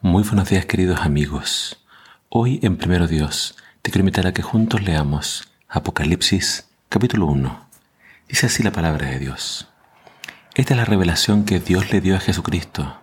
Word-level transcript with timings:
Muy 0.00 0.22
buenos 0.22 0.48
días 0.48 0.64
queridos 0.64 1.00
amigos. 1.00 1.84
Hoy 2.28 2.60
en 2.62 2.76
Primero 2.76 3.08
Dios 3.08 3.56
te 3.82 3.90
quiero 3.90 4.32
que 4.32 4.42
juntos 4.42 4.80
leamos 4.80 5.48
Apocalipsis 5.68 6.68
capítulo 6.88 7.26
1. 7.26 7.68
Dice 8.28 8.46
así 8.46 8.62
la 8.62 8.70
palabra 8.70 9.08
de 9.08 9.18
Dios. 9.18 9.66
Esta 10.54 10.74
es 10.74 10.78
la 10.78 10.84
revelación 10.84 11.44
que 11.44 11.58
Dios 11.58 11.90
le 11.90 12.00
dio 12.00 12.14
a 12.14 12.20
Jesucristo 12.20 13.00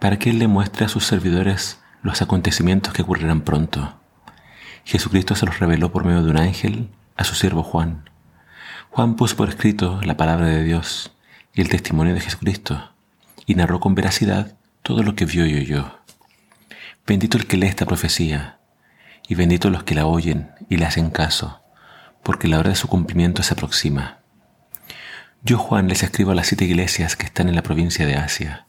para 0.00 0.18
que 0.18 0.28
Él 0.28 0.38
le 0.38 0.48
muestre 0.48 0.84
a 0.84 0.90
sus 0.90 1.06
servidores 1.06 1.80
los 2.02 2.20
acontecimientos 2.20 2.92
que 2.92 3.00
ocurrirán 3.00 3.40
pronto. 3.40 3.98
Jesucristo 4.84 5.34
se 5.34 5.46
los 5.46 5.58
reveló 5.58 5.92
por 5.92 6.04
medio 6.04 6.22
de 6.22 6.30
un 6.30 6.36
ángel 6.36 6.90
a 7.16 7.24
su 7.24 7.36
siervo 7.36 7.62
Juan. 7.62 8.10
Juan 8.90 9.16
puso 9.16 9.34
por 9.34 9.48
escrito 9.48 9.98
la 10.02 10.18
palabra 10.18 10.48
de 10.48 10.62
Dios 10.62 11.10
y 11.54 11.62
el 11.62 11.70
testimonio 11.70 12.12
de 12.12 12.20
Jesucristo 12.20 12.92
y 13.46 13.54
narró 13.54 13.80
con 13.80 13.94
veracidad 13.94 14.58
todo 14.82 15.02
lo 15.02 15.14
que 15.14 15.24
vio 15.24 15.46
y 15.46 15.54
oyó. 15.54 15.97
Bendito 17.08 17.38
el 17.38 17.46
que 17.46 17.56
lee 17.56 17.68
esta 17.68 17.86
profecía, 17.86 18.58
y 19.26 19.34
bendito 19.34 19.70
los 19.70 19.82
que 19.82 19.94
la 19.94 20.04
oyen 20.04 20.50
y 20.68 20.76
le 20.76 20.84
hacen 20.84 21.08
caso, 21.08 21.62
porque 22.22 22.48
la 22.48 22.58
hora 22.58 22.68
de 22.68 22.76
su 22.76 22.86
cumplimiento 22.86 23.42
se 23.42 23.54
aproxima. 23.54 24.18
Yo, 25.42 25.56
Juan, 25.56 25.88
les 25.88 26.02
escribo 26.02 26.32
a 26.32 26.34
las 26.34 26.48
siete 26.48 26.66
iglesias 26.66 27.16
que 27.16 27.24
están 27.24 27.48
en 27.48 27.54
la 27.54 27.62
provincia 27.62 28.04
de 28.04 28.16
Asia. 28.16 28.66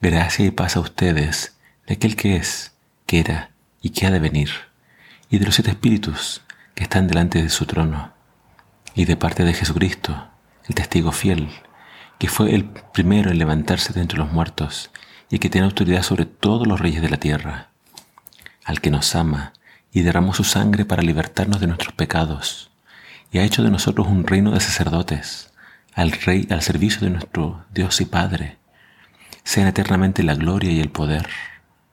Gracia 0.00 0.46
y 0.46 0.50
paz 0.50 0.76
a 0.76 0.80
ustedes 0.80 1.58
de 1.86 1.92
aquel 1.92 2.16
que 2.16 2.36
es, 2.36 2.72
que 3.04 3.20
era 3.20 3.50
y 3.82 3.90
que 3.90 4.06
ha 4.06 4.10
de 4.10 4.18
venir, 4.18 4.48
y 5.28 5.38
de 5.38 5.44
los 5.44 5.56
siete 5.56 5.72
espíritus 5.72 6.40
que 6.74 6.84
están 6.84 7.06
delante 7.06 7.42
de 7.42 7.50
su 7.50 7.66
trono, 7.66 8.14
y 8.94 9.04
de 9.04 9.18
parte 9.18 9.44
de 9.44 9.52
Jesucristo, 9.52 10.30
el 10.66 10.74
testigo 10.74 11.12
fiel, 11.12 11.50
que 12.18 12.28
fue 12.28 12.54
el 12.54 12.64
primero 12.64 13.30
en 13.30 13.36
levantarse 13.36 13.92
de 13.92 14.00
entre 14.00 14.16
los 14.16 14.32
muertos 14.32 14.90
y 15.32 15.38
que 15.38 15.48
tiene 15.48 15.66
autoridad 15.66 16.02
sobre 16.02 16.26
todos 16.26 16.66
los 16.66 16.78
reyes 16.78 17.00
de 17.00 17.08
la 17.08 17.16
tierra, 17.16 17.70
al 18.66 18.82
que 18.82 18.90
nos 18.90 19.14
ama 19.14 19.54
y 19.90 20.02
derramó 20.02 20.34
su 20.34 20.44
sangre 20.44 20.84
para 20.84 21.02
libertarnos 21.02 21.58
de 21.58 21.66
nuestros 21.66 21.94
pecados, 21.94 22.70
y 23.32 23.38
ha 23.38 23.42
hecho 23.42 23.62
de 23.62 23.70
nosotros 23.70 24.08
un 24.08 24.26
reino 24.26 24.50
de 24.50 24.60
sacerdotes, 24.60 25.50
al 25.94 26.12
Rey 26.12 26.46
al 26.50 26.60
servicio 26.60 27.00
de 27.00 27.10
nuestro 27.10 27.64
Dios 27.72 28.02
y 28.02 28.04
Padre. 28.04 28.58
Sean 29.42 29.66
eternamente 29.66 30.22
la 30.22 30.34
gloria 30.34 30.70
y 30.70 30.80
el 30.80 30.90
poder. 30.90 31.26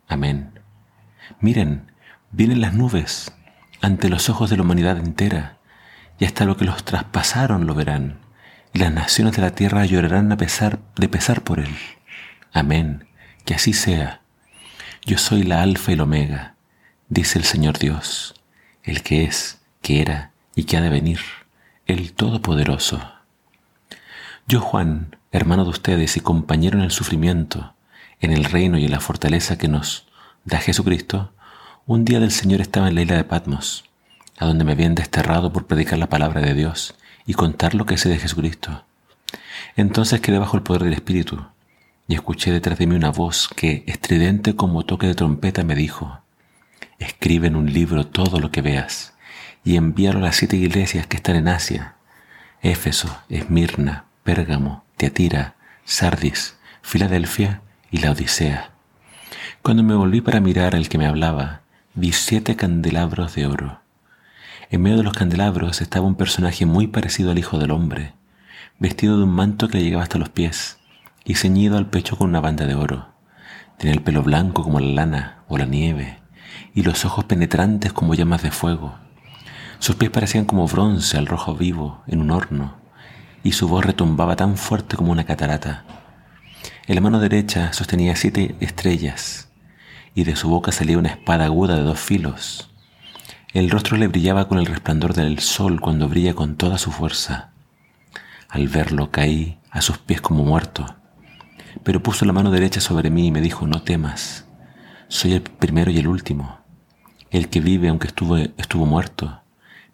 Amén. 0.09 0.59
Miren, 1.39 1.93
vienen 2.31 2.59
las 2.59 2.73
nubes 2.73 3.31
ante 3.81 4.09
los 4.09 4.29
ojos 4.29 4.49
de 4.49 4.57
la 4.57 4.63
humanidad 4.63 4.97
entera, 4.97 5.59
y 6.19 6.25
hasta 6.25 6.43
lo 6.43 6.57
que 6.57 6.65
los 6.65 6.83
traspasaron 6.83 7.67
lo 7.67 7.73
verán, 7.73 8.19
y 8.73 8.79
las 8.79 8.91
naciones 8.91 9.37
de 9.37 9.43
la 9.43 9.51
tierra 9.51 9.85
llorarán 9.85 10.29
a 10.33 10.37
pesar 10.37 10.79
de 10.97 11.07
pesar 11.07 11.41
por 11.41 11.61
él. 11.61 11.73
Amén. 12.51 13.08
Que 13.49 13.55
así 13.55 13.73
sea. 13.73 14.21
Yo 15.07 15.17
soy 15.17 15.41
la 15.41 15.63
alfa 15.63 15.89
y 15.89 15.95
el 15.95 16.01
omega, 16.01 16.53
dice 17.07 17.39
el 17.39 17.45
Señor 17.45 17.79
Dios, 17.79 18.35
el 18.83 19.01
que 19.01 19.23
es, 19.23 19.57
que 19.81 20.03
era 20.03 20.33
y 20.53 20.65
que 20.65 20.77
ha 20.77 20.81
de 20.81 20.91
venir, 20.91 21.19
el 21.87 22.13
Todopoderoso. 22.13 23.01
Yo, 24.45 24.61
Juan, 24.61 25.15
hermano 25.31 25.63
de 25.63 25.71
ustedes 25.71 26.15
y 26.15 26.19
compañero 26.19 26.77
en 26.77 26.83
el 26.83 26.91
sufrimiento, 26.91 27.73
en 28.21 28.33
el 28.33 28.43
reino 28.43 28.77
y 28.77 28.85
en 28.85 28.91
la 28.91 28.99
fortaleza 28.99 29.57
que 29.57 29.67
nos 29.67 30.05
da 30.45 30.59
Jesucristo, 30.59 31.33
un 31.87 32.05
día 32.05 32.19
del 32.19 32.29
Señor 32.29 32.61
estaba 32.61 32.87
en 32.87 32.93
la 32.93 33.01
isla 33.01 33.15
de 33.15 33.23
Patmos, 33.23 33.83
a 34.37 34.45
donde 34.45 34.63
me 34.63 34.73
habían 34.73 34.93
desterrado 34.93 35.51
por 35.51 35.65
predicar 35.65 35.97
la 35.97 36.09
palabra 36.09 36.39
de 36.39 36.53
Dios 36.53 36.93
y 37.25 37.33
contar 37.33 37.73
lo 37.73 37.87
que 37.87 37.97
sé 37.97 38.09
de 38.09 38.19
Jesucristo. 38.19 38.83
Entonces 39.75 40.21
quedé 40.21 40.37
bajo 40.37 40.55
el 40.55 40.61
poder 40.61 40.83
del 40.83 40.93
Espíritu 40.93 41.43
y 42.09 42.15
escuché 42.15 42.51
detrás 42.51 42.79
de 42.79 42.87
mí 42.87 42.95
una 42.95 43.11
voz 43.11 43.47
que, 43.55 43.83
estridente 43.85 44.55
como 44.55 44.83
toque 44.83 45.05
de 45.05 45.13
trompeta, 45.13 45.63
me 45.63 45.75
dijo, 45.75 46.21
Escribe 46.97 47.47
en 47.47 47.55
un 47.55 47.71
libro 47.71 48.07
todo 48.07 48.39
lo 48.39 48.51
que 48.51 48.63
veas 48.63 49.13
y 49.63 49.75
envíalo 49.75 50.17
a 50.17 50.23
las 50.23 50.37
siete 50.37 50.57
iglesias 50.57 51.05
que 51.05 51.17
están 51.17 51.35
en 51.35 51.47
Asia, 51.47 51.93
Éfeso, 52.63 53.15
Esmirna, 53.29 54.05
Pérgamo, 54.23 54.83
Teatira, 54.97 55.53
Sardis, 55.85 56.57
Filadelfia 56.81 57.61
y 57.91 57.99
la 57.99 58.11
Odisea. 58.11 58.71
Cuando 59.61 59.83
me 59.83 59.93
volví 59.93 60.21
para 60.21 60.39
mirar 60.39 60.73
al 60.73 60.89
que 60.89 60.97
me 60.97 61.05
hablaba, 61.05 61.61
vi 61.93 62.11
siete 62.11 62.55
candelabros 62.55 63.35
de 63.35 63.45
oro. 63.45 63.81
En 64.71 64.81
medio 64.81 64.97
de 64.97 65.03
los 65.03 65.13
candelabros 65.13 65.79
estaba 65.79 66.07
un 66.07 66.15
personaje 66.15 66.65
muy 66.65 66.87
parecido 66.87 67.29
al 67.29 67.37
Hijo 67.37 67.59
del 67.59 67.69
Hombre, 67.69 68.13
vestido 68.79 69.15
de 69.15 69.25
un 69.25 69.35
manto 69.35 69.67
que 69.67 69.77
le 69.77 69.83
llegaba 69.83 70.01
hasta 70.01 70.17
los 70.17 70.29
pies 70.29 70.78
y 71.29 71.35
ceñido 71.35 71.77
al 71.77 71.85
pecho 71.85 72.17
con 72.17 72.27
una 72.27 72.39
banda 72.39 72.65
de 72.65 72.73
oro. 72.73 73.09
Tenía 73.77 73.93
el 73.93 74.01
pelo 74.01 74.23
blanco 74.23 74.63
como 74.63 74.79
la 74.79 74.87
lana 74.87 75.43
o 75.47 75.59
la 75.59 75.65
nieve 75.65 76.17
y 76.73 76.81
los 76.81 77.05
ojos 77.05 77.25
penetrantes 77.25 77.93
como 77.93 78.15
llamas 78.15 78.41
de 78.41 78.49
fuego. 78.49 78.95
Sus 79.77 79.95
pies 79.95 80.09
parecían 80.09 80.45
como 80.45 80.67
bronce 80.67 81.19
al 81.19 81.27
rojo 81.27 81.53
vivo 81.53 82.01
en 82.07 82.21
un 82.21 82.31
horno 82.31 82.77
y 83.43 83.51
su 83.51 83.67
voz 83.67 83.85
retumbaba 83.85 84.35
tan 84.35 84.57
fuerte 84.57 84.97
como 84.97 85.11
una 85.11 85.23
catarata. 85.23 85.85
En 86.87 86.95
la 86.95 87.01
mano 87.01 87.19
derecha 87.19 87.73
sostenía 87.73 88.15
siete 88.15 88.55
estrellas 88.59 89.49
y 90.15 90.23
de 90.23 90.35
su 90.35 90.49
boca 90.49 90.71
salía 90.71 90.97
una 90.97 91.09
espada 91.09 91.45
aguda 91.45 91.75
de 91.75 91.83
dos 91.83 91.99
filos. 91.99 92.71
El 93.53 93.69
rostro 93.69 93.97
le 93.97 94.07
brillaba 94.07 94.47
con 94.47 94.57
el 94.57 94.65
resplandor 94.65 95.13
del 95.13 95.37
sol 95.37 95.79
cuando 95.79 96.09
brilla 96.09 96.33
con 96.33 96.55
toda 96.55 96.79
su 96.79 96.89
fuerza. 96.89 97.51
Al 98.49 98.67
verlo 98.67 99.11
caí 99.11 99.59
a 99.69 99.81
sus 99.81 99.99
pies 99.99 100.21
como 100.21 100.43
muerto 100.43 100.95
pero 101.83 102.03
puso 102.03 102.25
la 102.25 102.33
mano 102.33 102.51
derecha 102.51 102.81
sobre 102.81 103.09
mí 103.09 103.27
y 103.27 103.31
me 103.31 103.41
dijo, 103.41 103.67
no 103.67 103.81
temas, 103.81 104.45
soy 105.07 105.33
el 105.33 105.41
primero 105.41 105.91
y 105.91 105.97
el 105.97 106.07
último, 106.07 106.59
el 107.31 107.49
que 107.49 107.61
vive 107.61 107.89
aunque 107.89 108.07
estuvo, 108.07 108.37
estuvo 108.37 108.85
muerto, 108.85 109.41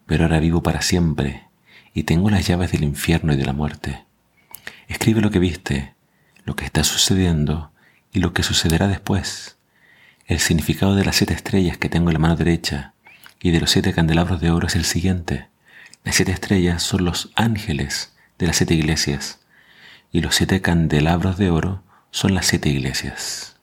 pero 0.06 0.24
ahora 0.24 0.40
vivo 0.40 0.64
para 0.64 0.82
siempre, 0.82 1.48
y 1.94 2.04
tengo 2.04 2.30
las 2.30 2.48
llaves 2.48 2.72
del 2.72 2.84
infierno 2.84 3.34
y 3.34 3.38
de 3.38 3.46
la 3.46 3.54
muerte. 3.54 4.06
Escribe 4.88 5.22
lo 5.22 5.32
que 5.32 5.40
viste, 5.40 5.96
lo 6.44 6.56
que 6.56 6.66
está 6.66 6.84
sucediendo 6.84 7.72
y 8.12 8.20
lo 8.20 8.34
que 8.34 8.44
sucederá 8.44 8.88
después. 8.88 9.58
El 10.26 10.40
significado 10.40 10.96
de 10.96 11.06
las 11.06 11.16
siete 11.16 11.34
estrellas 11.34 11.78
que 11.78 11.90
tengo 11.90 12.10
en 12.10 12.14
la 12.14 12.20
mano 12.20 12.36
derecha 12.36 12.94
y 13.42 13.52
de 13.52 13.62
los 13.62 13.72
siete 13.72 13.94
candelabros 13.94 14.42
de 14.42 14.52
oro 14.52 14.68
es 14.68 14.76
el 14.76 14.86
siguiente. 14.86 15.50
Las 16.04 16.16
siete 16.16 16.32
estrellas 16.32 16.84
son 16.84 17.06
los 17.06 17.32
ángeles 17.36 18.14
de 18.38 18.48
las 18.48 18.58
siete 18.58 18.74
iglesias 18.74 19.40
y 20.12 20.22
los 20.22 20.36
siete 20.36 20.62
candelabros 20.62 21.38
de 21.38 21.50
oro 21.50 21.84
son 22.12 22.34
las 22.34 22.46
siete 22.48 22.70
iglesias. 22.70 23.58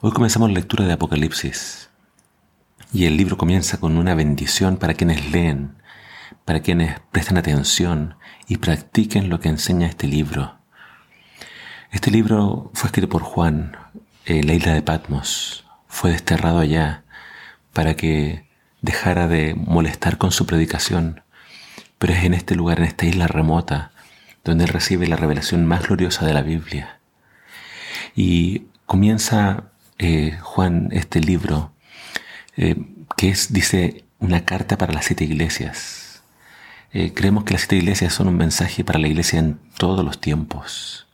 Hoy 0.00 0.12
comenzamos 0.12 0.50
la 0.50 0.56
lectura 0.56 0.86
de 0.86 0.92
Apocalipsis 0.92 1.90
y 2.92 3.06
el 3.06 3.16
libro 3.16 3.36
comienza 3.36 3.80
con 3.80 3.96
una 3.96 4.14
bendición 4.14 4.76
para 4.76 4.94
quienes 4.94 5.30
leen, 5.30 5.76
para 6.44 6.60
quienes 6.60 7.00
prestan 7.12 7.36
atención 7.36 8.16
y 8.46 8.58
practiquen 8.58 9.28
lo 9.28 9.40
que 9.40 9.48
enseña 9.48 9.88
este 9.88 10.06
libro. 10.06 10.58
Este 11.90 12.10
libro 12.10 12.70
fue 12.74 12.88
escrito 12.88 13.08
por 13.08 13.22
Juan 13.22 13.76
en 14.26 14.46
la 14.46 14.54
isla 14.54 14.74
de 14.74 14.82
Patmos. 14.82 15.64
Fue 15.86 16.10
desterrado 16.10 16.58
allá 16.58 17.04
para 17.72 17.94
que 17.94 18.46
dejara 18.82 19.26
de 19.26 19.54
molestar 19.54 20.18
con 20.18 20.30
su 20.30 20.46
predicación. 20.46 21.22
Pero 21.98 22.12
es 22.12 22.24
en 22.24 22.34
este 22.34 22.54
lugar, 22.54 22.78
en 22.78 22.84
esta 22.84 23.06
isla 23.06 23.26
remota, 23.26 23.92
donde 24.48 24.64
él 24.64 24.70
recibe 24.70 25.06
la 25.06 25.16
revelación 25.16 25.66
más 25.66 25.86
gloriosa 25.86 26.26
de 26.26 26.34
la 26.34 26.42
Biblia. 26.42 26.98
Y 28.16 28.64
comienza 28.86 29.64
eh, 29.98 30.38
Juan 30.40 30.88
este 30.92 31.20
libro, 31.20 31.72
eh, 32.56 32.76
que 33.16 33.28
es, 33.28 33.52
dice, 33.52 34.04
una 34.18 34.44
carta 34.44 34.78
para 34.78 34.92
las 34.92 35.04
siete 35.04 35.24
iglesias. 35.24 36.22
Eh, 36.92 37.12
creemos 37.14 37.44
que 37.44 37.52
las 37.52 37.62
siete 37.62 37.76
iglesias 37.76 38.14
son 38.14 38.28
un 38.28 38.36
mensaje 38.36 38.82
para 38.82 38.98
la 38.98 39.08
iglesia 39.08 39.38
en 39.38 39.60
todos 39.76 40.04
los 40.04 40.20
tiempos. 40.20 41.06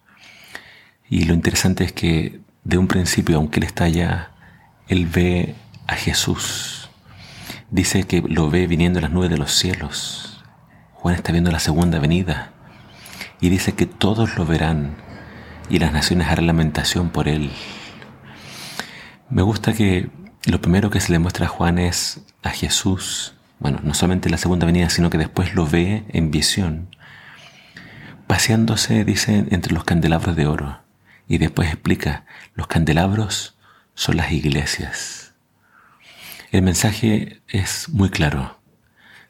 Y 1.10 1.24
lo 1.24 1.34
interesante 1.34 1.84
es 1.84 1.92
que 1.92 2.40
de 2.62 2.78
un 2.78 2.88
principio, 2.88 3.36
aunque 3.36 3.60
él 3.60 3.66
está 3.66 3.84
allá, 3.84 4.30
él 4.88 5.06
ve 5.06 5.54
a 5.86 5.96
Jesús. 5.96 6.88
Dice 7.70 8.04
que 8.04 8.22
lo 8.22 8.48
ve 8.48 8.66
viniendo 8.66 9.00
en 9.00 9.04
las 9.04 9.12
nubes 9.12 9.30
de 9.30 9.36
los 9.36 9.52
cielos. 9.52 10.42
Juan 10.92 11.16
está 11.16 11.32
viendo 11.32 11.50
la 11.50 11.58
segunda 11.58 11.98
venida 11.98 12.53
y 13.40 13.48
dice 13.48 13.74
que 13.74 13.86
todos 13.86 14.36
lo 14.36 14.46
verán 14.46 14.96
y 15.68 15.78
las 15.78 15.92
naciones 15.92 16.28
harán 16.28 16.46
lamentación 16.46 17.10
por 17.10 17.28
él. 17.28 17.50
Me 19.30 19.42
gusta 19.42 19.72
que 19.72 20.10
lo 20.46 20.60
primero 20.60 20.90
que 20.90 21.00
se 21.00 21.12
le 21.12 21.18
muestra 21.18 21.46
a 21.46 21.48
Juan 21.48 21.78
es 21.78 22.20
a 22.42 22.50
Jesús, 22.50 23.34
bueno, 23.58 23.80
no 23.82 23.94
solamente 23.94 24.28
en 24.28 24.32
la 24.32 24.38
segunda 24.38 24.66
venida, 24.66 24.90
sino 24.90 25.10
que 25.10 25.18
después 25.18 25.54
lo 25.54 25.66
ve 25.66 26.04
en 26.08 26.30
visión, 26.30 26.94
paseándose, 28.26 29.04
dice, 29.04 29.46
entre 29.50 29.72
los 29.72 29.84
candelabros 29.84 30.36
de 30.36 30.46
oro. 30.46 30.80
Y 31.26 31.38
después 31.38 31.68
explica, 31.68 32.26
los 32.54 32.66
candelabros 32.66 33.56
son 33.94 34.18
las 34.18 34.32
iglesias. 34.32 35.34
El 36.52 36.62
mensaje 36.62 37.40
es 37.48 37.88
muy 37.88 38.10
claro 38.10 38.58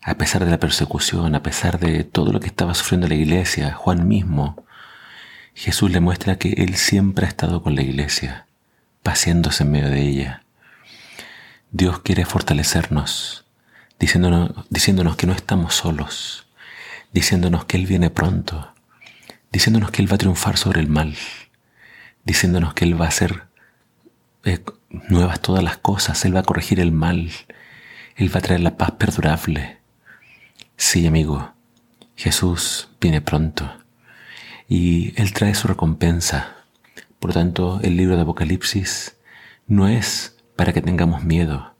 a 0.06 0.18
pesar 0.18 0.44
de 0.44 0.50
la 0.50 0.60
persecución, 0.60 1.34
a 1.34 1.42
pesar 1.42 1.78
de 1.80 2.04
todo 2.04 2.30
lo 2.30 2.38
que 2.38 2.48
estaba 2.48 2.74
sufriendo 2.74 3.08
la 3.08 3.14
iglesia, 3.14 3.72
Juan 3.72 4.06
mismo, 4.06 4.62
Jesús 5.54 5.90
le 5.90 6.00
muestra 6.00 6.36
que 6.36 6.50
Él 6.58 6.76
siempre 6.76 7.24
ha 7.24 7.28
estado 7.28 7.62
con 7.62 7.74
la 7.74 7.80
iglesia, 7.80 8.46
paseándose 9.02 9.62
en 9.62 9.70
medio 9.70 9.88
de 9.88 10.02
ella. 10.02 10.42
Dios 11.72 12.00
quiere 12.00 12.26
fortalecernos, 12.26 13.46
diciéndonos, 13.98 14.50
diciéndonos 14.68 15.16
que 15.16 15.26
no 15.26 15.32
estamos 15.32 15.74
solos, 15.74 16.48
diciéndonos 17.14 17.64
que 17.64 17.78
Él 17.78 17.86
viene 17.86 18.10
pronto, 18.10 18.74
diciéndonos 19.52 19.90
que 19.90 20.02
Él 20.02 20.12
va 20.12 20.16
a 20.16 20.18
triunfar 20.18 20.58
sobre 20.58 20.80
el 20.80 20.88
mal, 20.88 21.16
diciéndonos 22.26 22.74
que 22.74 22.84
Él 22.84 23.00
va 23.00 23.06
a 23.06 23.08
hacer 23.08 23.44
eh, 24.44 24.62
nuevas 24.90 25.40
todas 25.40 25.64
las 25.64 25.78
cosas, 25.78 26.22
Él 26.26 26.36
va 26.36 26.40
a 26.40 26.44
corregir 26.44 26.78
el 26.78 26.92
mal, 26.92 27.30
Él 28.16 28.34
va 28.34 28.40
a 28.40 28.42
traer 28.42 28.60
la 28.60 28.76
paz 28.76 28.90
perdurable. 28.92 29.78
Sí, 30.86 31.06
amigo, 31.06 31.50
Jesús 32.14 32.90
viene 33.00 33.22
pronto 33.22 33.68
y 34.68 35.18
Él 35.20 35.32
trae 35.32 35.54
su 35.54 35.66
recompensa. 35.66 36.56
Por 37.18 37.32
tanto, 37.32 37.80
el 37.82 37.96
libro 37.96 38.16
de 38.16 38.22
Apocalipsis 38.22 39.16
no 39.66 39.88
es 39.88 40.36
para 40.56 40.74
que 40.74 40.82
tengamos 40.82 41.24
miedo, 41.24 41.74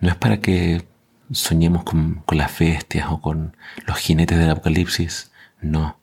no 0.00 0.08
es 0.08 0.16
para 0.16 0.40
que 0.40 0.84
soñemos 1.30 1.84
con, 1.84 2.22
con 2.24 2.38
las 2.38 2.58
bestias 2.58 3.08
o 3.10 3.20
con 3.20 3.56
los 3.86 3.98
jinetes 3.98 4.38
del 4.38 4.50
Apocalipsis, 4.50 5.30
no. 5.60 6.00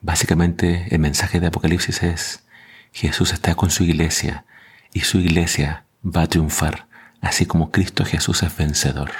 Básicamente 0.00 0.88
el 0.90 0.98
mensaje 0.98 1.40
de 1.40 1.48
Apocalipsis 1.48 2.02
es, 2.02 2.42
Jesús 2.90 3.34
está 3.34 3.54
con 3.54 3.70
su 3.70 3.84
iglesia 3.84 4.46
y 4.94 5.00
su 5.00 5.18
iglesia 5.18 5.84
va 6.02 6.22
a 6.22 6.26
triunfar, 6.26 6.88
así 7.20 7.44
como 7.44 7.70
Cristo 7.70 8.06
Jesús 8.06 8.42
es 8.42 8.56
vencedor. 8.56 9.10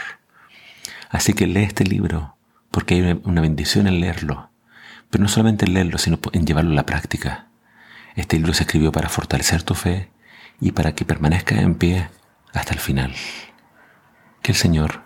Así 1.10 1.34
que 1.34 1.46
lee 1.46 1.64
este 1.64 1.84
libro, 1.84 2.36
porque 2.70 2.94
hay 2.94 3.20
una 3.24 3.40
bendición 3.40 3.86
en 3.86 4.00
leerlo, 4.00 4.50
pero 5.10 5.22
no 5.22 5.28
solamente 5.28 5.66
en 5.66 5.74
leerlo, 5.74 5.98
sino 5.98 6.18
en 6.32 6.46
llevarlo 6.46 6.70
a 6.70 6.76
la 6.76 6.86
práctica. 6.86 7.48
Este 8.14 8.36
libro 8.36 8.54
se 8.54 8.62
escribió 8.62 8.92
para 8.92 9.08
fortalecer 9.08 9.62
tu 9.64 9.74
fe 9.74 10.10
y 10.60 10.72
para 10.72 10.94
que 10.94 11.04
permanezca 11.04 11.60
en 11.60 11.74
pie 11.74 12.08
hasta 12.52 12.72
el 12.72 12.80
final. 12.80 13.12
Que 14.40 14.52
el 14.52 14.56
Señor 14.56 15.02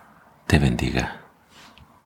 te 0.47 0.59
bendiga. 0.59 1.24